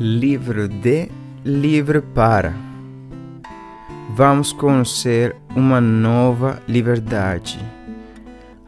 [0.00, 1.08] Livro de
[1.44, 2.52] Livre para.
[4.16, 7.64] Vamos conhecer uma nova liberdade.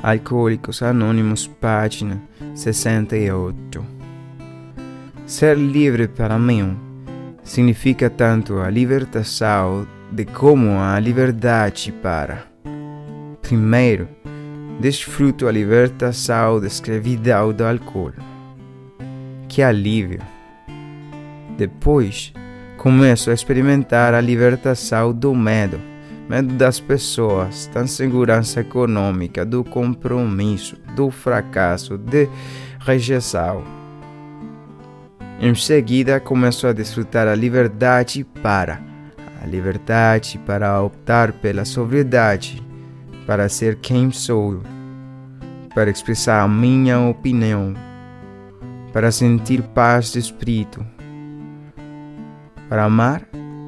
[0.00, 2.22] Alcoólicos Anônimos, página
[2.54, 3.84] 68.
[5.26, 6.78] Ser livre para mim
[7.42, 12.46] significa tanto a libertação de como a liberdade para.
[13.42, 14.08] Primeiro,
[14.78, 18.12] desfruto a libertação da escravidão do álcool.
[19.48, 20.35] Que alívio!
[21.56, 22.32] Depois,
[22.76, 25.80] começo a experimentar a libertação do medo,
[26.28, 32.28] medo das pessoas, da insegurança econômica, do compromisso, do fracasso, de
[32.80, 33.64] rejeição.
[35.40, 38.80] Em seguida, começo a desfrutar a liberdade para
[39.42, 42.62] a liberdade para optar pela sobriedade,
[43.26, 44.60] para ser quem sou,
[45.74, 47.74] para expressar a minha opinião,
[48.92, 50.95] para sentir paz de espírito
[52.68, 53.22] para amar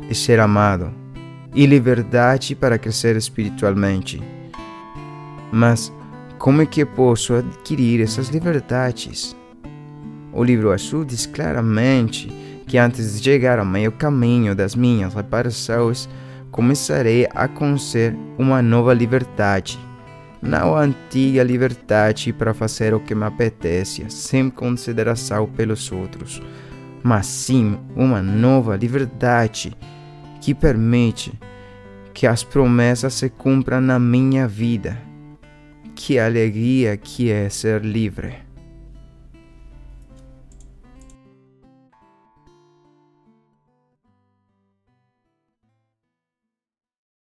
[0.09, 0.93] e ser amado,
[1.55, 4.23] e liberdade para crescer espiritualmente.
[5.53, 5.93] Mas
[6.39, 9.37] como é que posso adquirir essas liberdades?
[10.33, 12.29] O livro azul diz claramente
[12.67, 16.09] que antes de chegar ao meio caminho das minhas reparações,
[16.51, 19.79] começarei a conhecer uma nova liberdade.
[20.41, 26.41] Não a antiga liberdade para fazer o que me apetece, sem consideração pelos outros
[27.03, 29.77] mas sim uma nova liberdade
[30.41, 31.33] que permite
[32.15, 35.01] que as promessas se cumpram na minha vida.
[35.95, 38.48] Que alegria que é ser livre!